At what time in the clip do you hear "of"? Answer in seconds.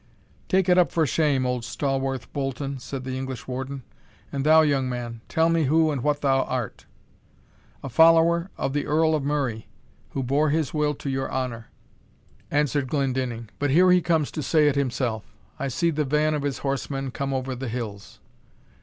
8.57-8.73, 9.13-9.21, 16.33-16.41